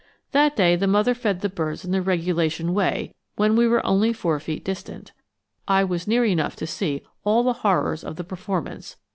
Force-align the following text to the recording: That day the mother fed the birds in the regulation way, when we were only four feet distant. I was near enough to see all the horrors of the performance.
That 0.31 0.55
day 0.55 0.75
the 0.75 0.87
mother 0.87 1.13
fed 1.13 1.41
the 1.41 1.47
birds 1.47 1.85
in 1.85 1.91
the 1.91 2.01
regulation 2.01 2.73
way, 2.73 3.13
when 3.35 3.55
we 3.55 3.67
were 3.67 3.85
only 3.85 4.13
four 4.13 4.39
feet 4.39 4.65
distant. 4.65 5.11
I 5.67 5.83
was 5.83 6.07
near 6.07 6.25
enough 6.25 6.55
to 6.55 6.65
see 6.65 7.03
all 7.23 7.43
the 7.43 7.53
horrors 7.61 8.03
of 8.03 8.15
the 8.15 8.23
performance. 8.23 8.95